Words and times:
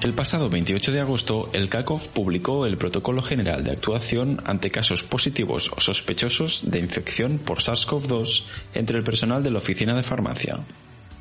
El 0.00 0.14
pasado 0.14 0.48
28 0.48 0.92
de 0.92 1.00
agosto, 1.00 1.50
el 1.52 1.68
CACOF 1.68 2.06
publicó 2.08 2.66
el 2.66 2.78
Protocolo 2.78 3.20
General 3.20 3.64
de 3.64 3.72
Actuación 3.72 4.40
ante 4.44 4.70
casos 4.70 5.02
positivos 5.02 5.72
o 5.76 5.80
sospechosos 5.80 6.70
de 6.70 6.78
infección 6.78 7.38
por 7.38 7.58
SARS-CoV-2 7.58 8.44
entre 8.74 8.98
el 8.98 9.02
personal 9.02 9.42
de 9.42 9.50
la 9.50 9.58
Oficina 9.58 9.96
de 9.96 10.04
Farmacia. 10.04 10.60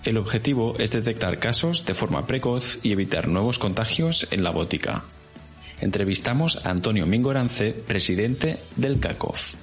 El 0.03 0.19
objetivo 0.19 0.75
es 0.77 0.91
detectar 0.91 1.39
casos 1.39 1.85
de 1.87 1.95
forma 1.95 2.27
precoz 2.27 2.77
y 2.83 2.91
evitar 2.91 3.27
nuevos 3.27 3.57
contagios 3.57 4.27
en 4.29 4.43
la 4.43 4.51
botica. 4.51 5.05
Entrevistamos 5.81 6.63
a 6.63 6.69
Antonio 6.69 7.07
Mingorance, 7.07 7.71
presidente 7.71 8.59
del 8.75 8.99
CACOF. 8.99 9.55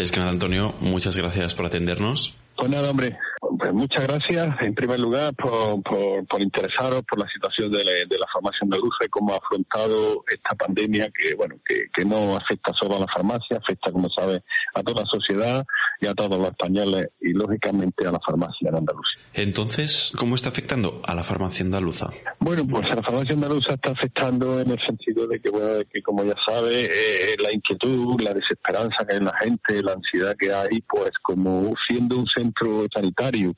Antes 0.00 0.12
que 0.12 0.20
Antonio, 0.20 0.72
muchas 0.80 1.14
gracias 1.14 1.52
por 1.52 1.66
atendernos. 1.66 2.34
Pues 2.56 2.70
nada, 2.70 2.88
hombre, 2.88 3.18
pues 3.60 3.74
muchas 3.74 4.06
gracias 4.06 4.48
en 4.62 4.74
primer 4.74 4.98
lugar 4.98 5.34
por, 5.34 5.82
por, 5.82 6.40
interesaros 6.40 7.02
por 7.02 7.18
la 7.18 7.28
situación 7.28 7.70
de 7.70 7.84
la, 7.84 7.92
de 8.08 8.18
la 8.18 8.26
farmacia 8.32 8.60
andaluza 8.62 9.04
y 9.04 9.08
cómo 9.08 9.34
ha 9.34 9.36
afrontado 9.36 10.24
esta 10.28 10.56
pandemia 10.56 11.10
que, 11.10 11.34
bueno, 11.34 11.56
que, 11.68 11.84
que 11.94 12.04
no 12.04 12.36
afecta 12.36 12.72
solo 12.80 12.96
a 12.96 13.00
la 13.00 13.06
farmacia, 13.14 13.58
afecta, 13.58 13.92
como 13.92 14.08
sabe, 14.08 14.42
a 14.74 14.82
toda 14.82 15.02
la 15.02 15.08
sociedad 15.08 15.64
y 16.00 16.06
a 16.06 16.14
todos 16.14 16.38
los 16.38 16.48
españoles 16.48 17.08
y, 17.20 17.32
lógicamente, 17.32 18.06
a 18.06 18.12
la 18.12 18.20
farmacia 18.26 18.70
en 18.70 18.76
Andalucía. 18.76 19.20
Entonces, 19.34 20.12
¿cómo 20.16 20.34
está 20.34 20.48
afectando 20.48 21.02
a 21.04 21.14
la 21.14 21.22
farmacia 21.22 21.64
andaluza? 21.64 22.10
Bueno, 22.38 22.66
pues 22.66 22.84
a 22.90 22.96
la 22.96 23.02
farmacia 23.02 23.34
andaluza 23.34 23.74
está 23.74 23.92
afectando 23.92 24.60
en 24.60 24.70
el 24.70 24.78
sentido 24.86 25.26
de 25.26 25.40
que, 25.40 25.50
bueno, 25.50 25.66
de 25.66 25.84
que 25.84 26.02
como 26.02 26.24
ya 26.24 26.34
sabe, 26.48 26.84
eh, 26.84 27.36
la 27.42 27.52
inquietud, 27.52 28.20
la 28.20 28.32
desesperanza 28.32 29.04
que 29.06 29.12
hay 29.12 29.18
en 29.18 29.26
la 29.26 29.36
gente, 29.40 29.82
la 29.82 29.92
ansiedad 29.92 30.34
que 30.38 30.52
hay, 30.52 30.80
pues 30.88 31.10
como 31.22 31.74
siendo 31.86 32.16
un 32.16 32.26
centro 32.34 32.86
sanitario 32.94 33.49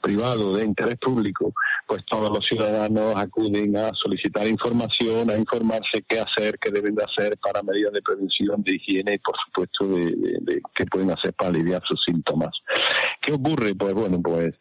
privado 0.00 0.56
de 0.56 0.64
interés 0.64 0.96
público, 0.96 1.52
pues 1.86 2.04
todos 2.06 2.30
los 2.30 2.44
ciudadanos 2.46 3.14
acuden 3.16 3.76
a 3.76 3.90
solicitar 3.94 4.46
información, 4.46 5.30
a 5.30 5.36
informarse 5.36 6.04
qué 6.08 6.20
hacer, 6.20 6.58
qué 6.58 6.70
deben 6.70 6.94
de 6.94 7.04
hacer 7.04 7.38
para 7.38 7.62
medidas 7.62 7.92
de 7.92 8.02
prevención, 8.02 8.62
de 8.62 8.74
higiene 8.74 9.14
y 9.14 9.18
por 9.18 9.34
supuesto 9.46 9.86
de, 9.86 10.14
de 10.40 10.62
qué 10.74 10.86
pueden 10.86 11.10
hacer 11.10 11.32
para 11.34 11.50
aliviar 11.50 11.82
sus 11.86 12.00
síntomas. 12.04 12.50
¿Qué 13.20 13.32
ocurre? 13.32 13.74
Pues 13.74 13.94
bueno, 13.94 14.20
pues 14.22 14.54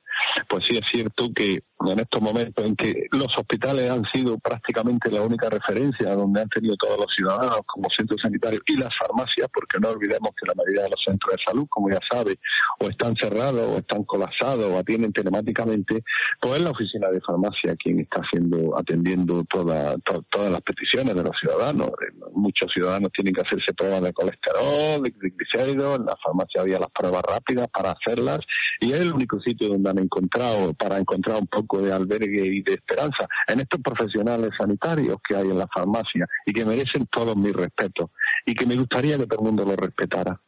pues 0.50 0.64
sí 0.70 0.78
es 0.78 0.84
cierto 0.92 1.30
que 1.36 1.62
en 1.86 2.00
estos 2.00 2.22
momentos 2.22 2.66
en 2.66 2.76
que 2.76 3.08
los 3.12 3.28
hospitales 3.38 3.90
han 3.90 4.04
sido 4.14 4.38
prácticamente 4.40 5.12
la 5.12 5.22
única 5.22 5.50
referencia 5.50 6.16
donde 6.16 6.42
han 6.42 6.50
tenido 6.50 6.76
todos 6.76 6.98
los 6.98 7.08
ciudadanos 7.16 7.62
como 7.66 7.88
centros 7.96 8.20
sanitarios 8.22 8.62
y 8.66 8.78
las 8.78 8.90
farmacias, 9.00 9.48
porque 9.54 9.78
no 9.80 9.90
olvidemos 9.90 10.32
que 10.32 10.48
la 10.48 10.56
mayoría 10.56 10.84
de 10.84 10.90
los 10.90 11.02
centros 11.06 11.36
de 11.36 11.44
salud, 11.46 11.68
como 11.70 11.90
ya 11.90 12.00
sabe, 12.10 12.40
o 12.80 12.90
están 12.90 13.16
cerrados 13.16 13.64
o 13.64 13.78
están 13.78 14.04
colapsados 14.04 14.72
o 14.72 14.78
atienden 14.78 15.14
telemáticamente, 15.14 16.04
pues 16.42 16.56
es 16.56 16.62
la 16.62 16.72
oficina 16.72 17.10
de 17.10 17.22
farmacia 17.22 17.76
quien 17.76 18.00
está 18.00 18.22
haciendo, 18.22 18.78
atendiendo 18.78 19.44
todas 19.46 20.00
las 20.52 20.62
peticiones 20.62 21.16
de 21.16 21.24
los 21.24 21.36
ciudadanos. 21.40 21.92
Muchos 22.34 22.72
ciudadanos 22.74 23.12
tienen 23.12 23.34
que 23.34 23.42
hacerse 23.42 23.74
pruebas 23.74 24.02
de 24.02 24.14
colesterol, 24.14 25.04
de 25.04 25.12
triglicéridos, 25.12 26.00
en 26.00 26.06
la 26.06 26.16
farmacia 26.24 26.62
había 26.62 26.80
las 26.80 26.90
pruebas 26.90 27.22
rápidas 27.22 27.68
para 27.70 27.92
hacerlas 27.92 28.40
y 28.80 28.92
es 28.92 29.00
el 29.00 29.14
único 29.14 29.40
sitio 29.40 29.70
donde 29.70 29.90
han 29.90 30.00
encontrado, 30.00 30.74
para 30.74 30.98
encontrar 30.98 31.38
un 31.38 31.48
poco 31.48 31.82
de 31.82 31.94
albergue 31.94 32.46
y 32.46 32.62
de 32.62 32.74
esperanza 32.74 33.28
en 33.48 33.60
estos 33.60 33.82
profesionales 33.82 34.50
sanitarios 34.58 35.18
que 35.28 35.36
hay 35.36 35.50
en 35.50 35.58
la 35.58 35.68
farmacia 35.68 36.28
y 36.46 36.54
que 36.54 36.66
merecen 36.66 37.08
todos 37.12 37.36
mis 37.36 37.54
respetos 37.54 38.10
y 38.46 38.54
que 38.54 38.66
me 38.66 38.76
gustaría 38.76 39.18
que 39.18 39.28
todo 39.28 39.40
el 39.42 39.46
mundo 39.46 39.66
lo 39.66 39.76
respetara. 39.76 40.40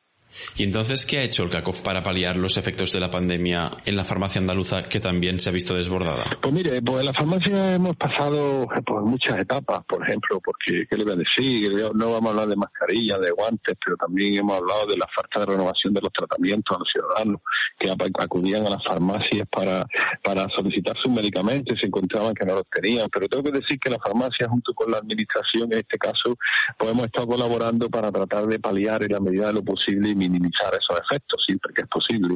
¿Y 0.55 0.63
entonces 0.63 1.05
qué 1.05 1.19
ha 1.19 1.23
hecho 1.23 1.43
el 1.43 1.49
CACOF 1.49 1.81
para 1.81 2.03
paliar 2.03 2.35
los 2.35 2.57
efectos 2.57 2.91
de 2.91 2.99
la 2.99 3.09
pandemia 3.09 3.71
en 3.85 3.95
la 3.95 4.03
farmacia 4.03 4.39
andaluza 4.39 4.83
que 4.83 4.99
también 4.99 5.39
se 5.39 5.49
ha 5.49 5.51
visto 5.51 5.73
desbordada? 5.73 6.37
Pues 6.41 6.53
mire, 6.53 6.81
pues 6.81 6.99
en 6.99 7.05
la 7.05 7.13
farmacia 7.13 7.75
hemos 7.75 7.95
pasado 7.95 8.67
por 8.85 9.03
muchas 9.03 9.39
etapas, 9.39 9.83
por 9.85 10.07
ejemplo, 10.07 10.39
porque, 10.43 10.85
¿qué 10.89 10.97
le 10.97 11.03
voy 11.03 11.13
a 11.13 11.15
decir? 11.17 11.71
No 11.93 12.11
vamos 12.11 12.27
a 12.27 12.29
hablar 12.29 12.47
de 12.47 12.55
mascarillas, 12.55 13.19
de 13.19 13.31
guantes, 13.31 13.75
pero 13.83 13.97
también 13.97 14.37
hemos 14.37 14.57
hablado 14.57 14.85
de 14.87 14.97
la 14.97 15.07
falta 15.15 15.39
de 15.41 15.45
renovación 15.57 15.93
de 15.93 16.01
los 16.01 16.11
tratamientos 16.13 16.75
a 16.75 16.79
los 16.79 16.87
ciudadanos 16.91 17.41
que 17.79 17.89
acudían 18.19 18.65
a 18.65 18.71
las 18.71 18.83
farmacias 18.83 19.47
para, 19.49 19.85
para 20.23 20.47
solicitar 20.55 20.95
sus 21.01 21.11
medicamentos 21.11 21.77
y 21.77 21.79
se 21.79 21.87
encontraban 21.87 22.33
que 22.33 22.45
no 22.45 22.55
los 22.55 22.65
tenían. 22.69 23.07
Pero 23.09 23.27
tengo 23.27 23.43
que 23.43 23.51
decir 23.51 23.79
que 23.79 23.89
la 23.89 23.97
farmacia, 23.99 24.47
junto 24.49 24.73
con 24.73 24.91
la 24.91 24.97
administración, 24.97 25.71
en 25.71 25.79
este 25.79 25.97
caso, 25.97 26.37
pues 26.77 26.91
hemos 26.91 27.05
estado 27.05 27.27
colaborando 27.27 27.89
para 27.89 28.11
tratar 28.11 28.47
de 28.47 28.59
paliar 28.59 29.03
en 29.03 29.11
la 29.13 29.19
medida 29.19 29.47
de 29.47 29.53
lo 29.53 29.63
posible 29.63 30.09
minimizar 30.19 30.71
esos 30.73 31.01
efectos 31.01 31.41
siempre 31.45 31.73
que 31.73 31.81
es 31.83 31.87
posible. 31.87 32.35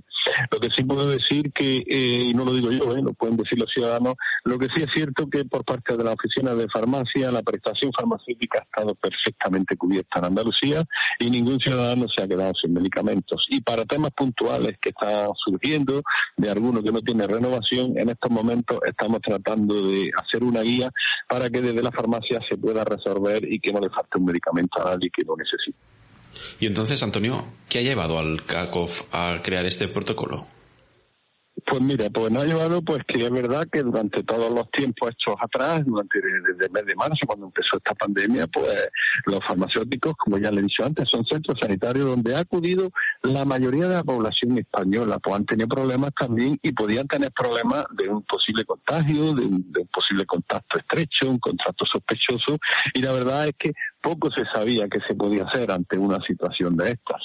Lo 0.51 0.59
que 0.59 0.69
sí 0.75 0.83
puedo 0.83 1.09
decir 1.09 1.51
que, 1.51 1.83
eh, 1.85 2.29
y 2.29 2.33
no 2.33 2.45
lo 2.45 2.53
digo 2.53 2.71
yo, 2.71 2.95
eh, 2.95 3.01
lo 3.01 3.13
pueden 3.13 3.37
decir 3.37 3.59
los 3.59 3.69
ciudadanos, 3.69 4.15
lo 4.45 4.57
que 4.57 4.67
sí 4.73 4.81
es 4.81 4.87
cierto 4.93 5.29
que 5.29 5.45
por 5.45 5.63
parte 5.65 5.95
de 5.97 6.03
la 6.03 6.13
oficina 6.13 6.55
de 6.55 6.67
farmacia 6.69 7.31
la 7.31 7.43
prestación 7.43 7.91
farmacéutica 7.91 8.59
ha 8.59 8.63
estado 8.63 8.95
perfectamente 8.95 9.75
cubierta 9.75 10.19
en 10.19 10.25
Andalucía 10.25 10.83
y 11.19 11.29
ningún 11.29 11.59
ciudadano 11.59 12.05
se 12.15 12.23
ha 12.23 12.27
quedado 12.27 12.53
sin 12.61 12.73
medicamentos. 12.73 13.45
Y 13.49 13.61
para 13.61 13.85
temas 13.85 14.11
puntuales 14.11 14.73
que 14.81 14.89
están 14.89 15.29
surgiendo, 15.43 16.01
de 16.37 16.49
alguno 16.49 16.81
que 16.81 16.91
no 16.91 17.01
tiene 17.01 17.27
renovación, 17.27 17.97
en 17.97 18.09
estos 18.09 18.31
momentos 18.31 18.79
estamos 18.85 19.19
tratando 19.21 19.87
de 19.87 20.11
hacer 20.15 20.43
una 20.43 20.61
guía 20.61 20.89
para 21.27 21.49
que 21.49 21.61
desde 21.61 21.83
la 21.83 21.91
farmacia 21.91 22.39
se 22.49 22.57
pueda 22.57 22.83
resolver 22.83 23.43
y 23.51 23.59
que 23.59 23.71
no 23.73 23.79
le 23.79 23.89
falte 23.89 24.17
un 24.17 24.25
medicamento 24.25 24.81
a 24.81 24.91
nadie 24.91 25.09
que 25.09 25.23
lo 25.25 25.35
necesite. 25.35 25.77
Y 26.59 26.67
entonces, 26.67 27.01
Antonio, 27.03 27.45
¿qué 27.69 27.79
ha 27.79 27.81
llevado 27.81 28.19
al 28.19 28.45
CACOF 28.45 29.03
a 29.11 29.41
crear 29.43 29.65
este 29.65 29.87
protocolo? 29.87 30.47
Pues 31.65 31.81
mira, 31.81 32.09
pues 32.09 32.31
nos 32.31 32.43
ha 32.43 32.45
llevado 32.45 32.81
pues 32.81 33.03
que 33.07 33.23
es 33.23 33.31
verdad 33.31 33.67
que 33.71 33.83
durante 33.83 34.23
todos 34.23 34.51
los 34.51 34.69
tiempos 34.71 35.11
hechos 35.11 35.35
atrás, 35.39 35.85
durante 35.85 36.19
desde 36.19 36.65
el 36.65 36.71
mes 36.71 36.85
de 36.85 36.95
marzo, 36.95 37.25
cuando 37.27 37.45
empezó 37.45 37.77
esta 37.77 37.93
pandemia, 37.93 38.47
pues 38.47 38.89
los 39.25 39.39
farmacéuticos, 39.47 40.15
como 40.17 40.39
ya 40.39 40.51
le 40.51 40.59
he 40.59 40.63
dicho 40.63 40.83
antes, 40.83 41.07
son 41.09 41.23
centros 41.25 41.57
sanitarios 41.61 42.07
donde 42.07 42.35
ha 42.35 42.39
acudido 42.39 42.89
la 43.21 43.45
mayoría 43.45 43.87
de 43.87 43.95
la 43.95 44.03
población 44.03 44.57
española, 44.57 45.19
pues 45.19 45.35
han 45.35 45.45
tenido 45.45 45.67
problemas 45.67 46.11
también 46.19 46.59
y 46.61 46.71
podían 46.71 47.07
tener 47.07 47.31
problemas 47.31 47.85
de 47.91 48.09
un 48.09 48.23
posible 48.23 48.65
contagio, 48.65 49.33
de 49.33 49.45
un, 49.45 49.71
de 49.71 49.81
un 49.81 49.87
posible 49.87 50.25
contacto 50.25 50.79
estrecho, 50.79 51.29
un 51.29 51.39
contacto 51.39 51.85
sospechoso, 51.85 52.57
y 52.93 53.01
la 53.01 53.13
verdad 53.13 53.47
es 53.47 53.53
que 53.57 53.71
poco 54.03 54.29
se 54.29 54.43
sabía 54.53 54.87
que 54.89 54.99
se 55.07 55.15
podía 55.15 55.45
hacer 55.45 55.71
ante 55.71 55.97
una 55.97 56.19
situación 56.27 56.75
de 56.75 56.91
estas. 56.91 57.21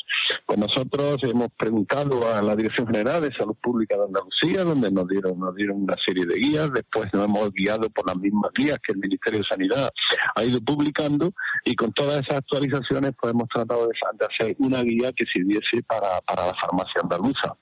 Pues 0.46 0.58
nosotros 0.58 1.18
hemos 1.24 1.48
preguntado 1.58 2.32
a 2.32 2.40
la 2.40 2.54
Dirección 2.54 2.86
General 2.86 3.20
de 3.20 3.34
Salud 3.36 3.56
Pública 3.60 3.96
de 3.96 4.04
Andalucía, 4.04 4.64
donde 4.64 4.90
nos 4.90 5.08
dieron, 5.08 5.38
nos 5.40 5.54
dieron 5.56 5.82
una 5.82 5.96
serie 6.06 6.25
de 6.25 6.36
guías, 6.36 6.72
después 6.72 7.08
nos 7.12 7.25
hemos 7.25 7.50
guiado 7.52 7.90
por 7.90 8.06
las 8.06 8.16
mismas 8.16 8.52
guías 8.56 8.78
que 8.78 8.92
el 8.92 8.98
Ministerio 8.98 9.40
de 9.40 9.46
Sanidad 9.50 9.90
ha 10.36 10.44
ido 10.44 10.60
publicando 10.60 11.32
y 11.64 11.75
con 11.75 11.92
todas 11.92 12.22
esas 12.22 12.38
actualizaciones 12.38 13.12
pues 13.20 13.32
hemos 13.32 13.48
tratado 13.48 13.88
de, 13.88 13.92
hacer 14.24 14.56
una 14.60 14.82
guía 14.82 15.12
que 15.12 15.24
sirviese 15.26 15.82
para, 15.86 16.20
para 16.26 16.46
la 16.46 16.54
farmacia 16.54 17.02
andaluza. 17.02 17.56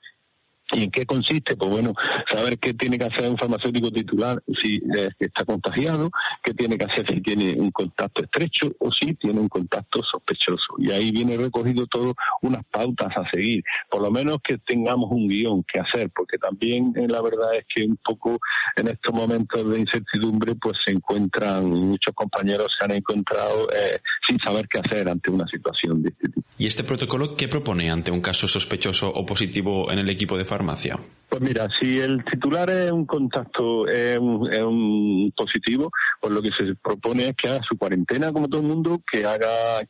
¿Y 0.73 0.83
en 0.83 0.91
qué 0.91 1.05
consiste? 1.05 1.55
Pues 1.55 1.69
bueno, 1.69 1.93
saber 2.31 2.57
qué 2.59 2.73
tiene 2.73 2.97
que 2.97 3.05
hacer 3.05 3.29
un 3.29 3.37
farmacéutico 3.37 3.89
titular 3.89 4.41
si 4.61 4.81
está 5.19 5.45
contagiado, 5.45 6.09
qué 6.43 6.53
tiene 6.53 6.77
que 6.77 6.85
hacer 6.85 7.05
si 7.09 7.21
tiene 7.21 7.55
un 7.57 7.71
contacto 7.71 8.23
estrecho 8.23 8.73
o 8.79 8.89
si 8.91 9.13
tiene 9.15 9.39
un 9.39 9.47
contacto 9.47 10.01
sospechoso. 10.03 10.75
Y 10.79 10.91
ahí 10.91 11.11
viene 11.11 11.37
recogido 11.37 11.85
todo 11.87 12.13
unas 12.41 12.63
pautas 12.65 13.15
a 13.15 13.29
seguir. 13.29 13.63
Por 13.89 14.01
lo 14.01 14.11
menos 14.11 14.37
que 14.43 14.57
tengamos 14.57 15.09
un 15.11 15.27
guion 15.27 15.63
que 15.71 15.79
hacer, 15.79 16.09
porque 16.13 16.37
también 16.37 16.93
eh, 16.95 17.07
la 17.07 17.21
verdad 17.21 17.55
es 17.57 17.65
que 17.73 17.83
un 17.85 17.97
poco 18.03 18.37
en 18.75 18.89
estos 18.89 19.13
momentos 19.13 19.69
de 19.69 19.79
incertidumbre 19.79 20.55
pues 20.55 20.75
se 20.85 20.93
encuentran, 20.93 21.65
muchos 21.65 22.13
compañeros 22.13 22.67
se 22.77 22.85
han 22.85 22.91
encontrado 22.91 23.69
eh, 23.71 23.99
sin 24.27 24.37
saber 24.39 24.67
qué 24.67 24.79
hacer 24.79 25.07
ante 25.09 25.31
una 25.31 25.45
situación 25.47 26.03
de 26.03 26.09
este. 26.09 26.27
¿Y 26.57 26.65
este 26.65 26.83
protocolo 26.83 27.35
qué 27.35 27.47
propone 27.47 27.89
ante 27.91 28.11
un 28.11 28.21
caso 28.21 28.47
sospechoso 28.47 29.09
o 29.09 29.25
positivo 29.25 29.91
en 29.91 29.99
el 29.99 30.09
equipo 30.09 30.37
de 30.37 30.45
farmacia? 30.45 30.99
Pues 31.29 31.41
mira, 31.41 31.67
si 31.81 31.99
el 31.99 32.23
titular 32.23 32.69
es 32.69 32.89
un 32.89 33.05
contacto, 33.05 33.85
es 33.87 34.17
un, 34.17 35.33
positivo, 35.35 35.91
pues 36.21 36.33
lo 36.33 36.41
que 36.41 36.49
se 36.57 36.73
propone 36.81 37.27
es 37.27 37.35
que 37.35 37.49
haga 37.49 37.59
su 37.67 37.77
cuarentena 37.77 38.31
como 38.31 38.47
todo 38.47 38.61
el 38.61 38.67
mundo, 38.67 39.01
que 39.11 39.25
haga 39.25 39.47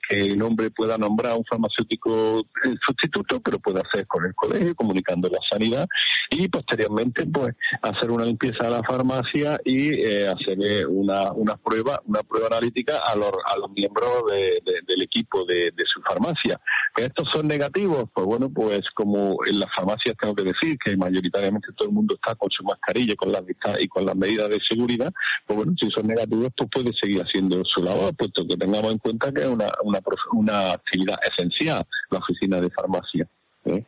que 0.10 0.18
el 0.18 0.42
hombre 0.42 0.72
pueda 0.72 0.98
nombrar 0.98 1.34
a 1.34 1.36
un 1.36 1.46
farmacéutico 1.46 2.44
sustituto, 2.86 3.40
pero 3.40 3.60
pueda 3.60 3.82
hacer 3.82 4.08
con 4.08 4.26
el 4.26 4.34
colegio, 4.34 4.74
comunicando 4.76 5.30
la 5.30 5.40
sanidad, 5.50 5.88
y 6.32 6.48
posteriormente 6.48 7.26
pues 7.28 7.56
hacer 7.82 8.10
una 8.10 8.26
limpieza 8.26 8.66
de 8.66 8.72
la 8.72 8.84
farmacia 8.84 9.60
y 9.64 9.94
eh, 9.94 10.28
hacer 10.28 10.58
una, 10.88 11.32
una 11.34 11.56
prueba, 11.56 12.02
una 12.06 12.24
prueba 12.24 12.48
analítica 12.48 13.00
a 13.06 13.16
los, 13.16 13.32
a 13.32 13.58
los 13.60 13.72
miembros 13.72 14.24
del 14.32 15.02
equipo 15.04 15.46
de, 15.46 15.72
de 15.76 15.84
su 15.86 16.02
farmacia. 16.02 16.60
Estos 16.98 17.28
son 17.32 17.48
negativos, 17.48 18.06
pues 18.12 18.26
bueno, 18.26 18.50
pues 18.50 18.82
como 18.96 19.38
en 19.46 19.60
las 19.60 19.70
farmacias 19.76 20.16
tengo 20.20 20.34
que 20.34 20.44
decir 20.44 20.78
que 20.84 20.98
mayoritariamente 20.98 21.68
todo 21.78 21.90
el 21.90 21.94
mundo 21.94 22.16
está 22.16 22.34
con 22.34 22.50
su 22.50 22.64
mascarilla 22.64 23.16
con 23.16 23.32
las 23.32 23.44
y 23.80 23.88
con 23.88 24.06
las 24.06 24.16
medidas 24.16 24.50
de 24.50 24.60
seguridad, 24.68 25.14
pues 25.46 25.58
bueno, 25.58 25.74
si 25.80 25.90
son 25.92 26.08
negativos, 26.08 26.50
pues 26.58 26.70
puede 26.72 26.92
seguir 27.00 27.22
haciendo 27.22 27.62
su 27.66 27.84
labor, 27.84 28.16
puesto 28.16 28.48
que 28.48 28.58
tengamos 28.58 28.92
en 28.92 28.98
cuenta 28.98 29.32
que 29.32 29.42
es 29.42 29.48
una, 29.48 29.68
una, 29.84 30.00
una 30.34 30.72
actividad 30.74 31.20
esencial 31.32 31.84
la 32.10 32.20
oficina 32.20 32.60
de 32.62 32.70
farmacia. 32.72 33.28
¿eh? 33.66 33.84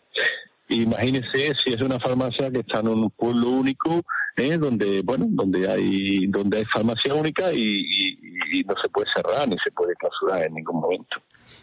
Imagínese 0.69 1.53
si 1.65 1.73
es 1.73 1.81
una 1.81 1.99
farmacia 1.99 2.51
que 2.51 2.59
está 2.59 2.81
en 2.81 2.89
un 2.89 3.09
pueblo 3.09 3.49
único, 3.49 4.01
¿eh? 4.37 4.57
donde 4.57 5.01
bueno, 5.01 5.25
donde 5.29 5.67
hay 5.67 6.27
donde 6.27 6.59
hay 6.59 6.65
farmacia 6.65 7.13
única 7.15 7.51
y 7.53 8.08
no 8.63 8.75
se 8.81 8.89
puede 8.89 9.07
cerrar 9.15 9.47
ni 9.47 9.55
se 9.63 9.71
puede 9.71 9.95
clausurar 9.95 10.47
en 10.47 10.53
ningún 10.53 10.79
momento. 10.81 11.17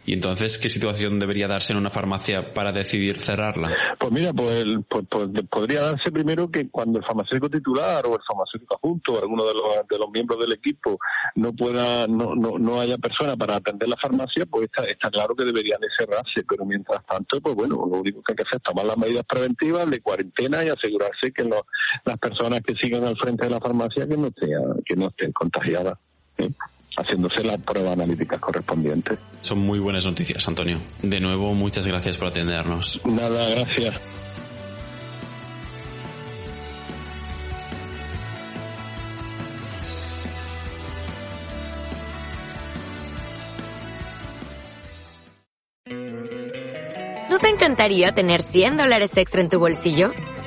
¿Y 0.06 0.12
entonces 0.12 0.56
qué 0.58 0.68
situación 0.68 1.18
debería 1.18 1.48
darse 1.48 1.72
en 1.72 1.80
una 1.80 1.90
farmacia 1.90 2.54
para 2.54 2.70
decidir 2.70 3.18
cerrarla? 3.18 3.72
Pues 3.98 4.12
mira, 4.12 4.32
pues, 4.32 4.64
pues, 4.88 5.04
pues 5.10 5.28
podría 5.50 5.82
darse 5.82 6.12
primero 6.12 6.48
que 6.48 6.70
cuando 6.70 7.00
el 7.00 7.04
farmacéutico 7.04 7.50
titular 7.50 8.06
o 8.06 8.14
el 8.14 8.20
farmacéutico 8.24 8.76
adjunto 8.76 9.14
o 9.14 9.18
alguno 9.18 9.44
de 9.44 9.54
los, 9.54 9.64
de 9.90 9.98
los 9.98 10.08
miembros 10.12 10.38
del 10.38 10.52
equipo 10.52 10.96
no 11.34 11.52
pueda, 11.52 12.06
no, 12.06 12.36
no, 12.36 12.56
no 12.56 12.80
haya 12.80 12.98
persona 12.98 13.36
para 13.36 13.56
atender 13.56 13.88
la 13.88 13.96
farmacia, 14.00 14.46
pues 14.46 14.66
está, 14.66 14.84
está 14.84 15.10
claro 15.10 15.34
que 15.34 15.44
deberían 15.44 15.80
de 15.80 15.88
cerrarse, 15.98 16.44
pero 16.48 16.64
mientras 16.64 17.04
tanto, 17.04 17.40
pues 17.40 17.56
bueno, 17.56 17.74
lo 17.74 17.98
único 17.98 18.22
que 18.22 18.32
hay 18.32 18.36
que 18.36 18.44
hacer 18.44 18.58
es 18.58 18.62
tomar 18.62 18.86
las 18.86 18.98
medidas 18.98 19.24
preventivas 19.24 19.90
de 19.90 20.00
cuarentena 20.00 20.64
y 20.64 20.68
asegurarse 20.68 21.32
que 21.34 21.42
las 22.04 22.18
personas 22.18 22.60
que 22.60 22.74
sigan 22.80 23.02
al 23.02 23.16
frente 23.16 23.46
de 23.46 23.50
la 23.50 23.58
farmacia 23.58 24.06
que 24.06 24.16
no, 24.16 24.30
que 24.30 24.94
no 24.94 25.08
estén 25.08 25.32
contagiadas. 25.32 25.94
¿eh? 26.38 26.48
Haciéndose 26.96 27.44
las 27.44 27.58
pruebas 27.58 27.92
analíticas 27.92 28.40
correspondientes. 28.40 29.18
Son 29.40 29.58
muy 29.58 29.78
buenas 29.78 30.06
noticias, 30.06 30.46
Antonio. 30.48 30.80
De 31.02 31.20
nuevo, 31.20 31.54
muchas 31.54 31.86
gracias 31.86 32.16
por 32.16 32.28
atendernos. 32.28 33.00
Nada, 33.04 33.48
gracias. 33.50 33.94
¿No 47.30 47.38
te 47.38 47.48
encantaría 47.48 48.12
tener 48.12 48.40
100 48.40 48.78
dólares 48.78 49.16
extra 49.16 49.42
en 49.42 49.50
tu 49.50 49.58
bolsillo? 49.58 50.12